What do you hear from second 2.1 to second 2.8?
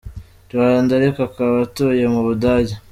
mu Budage.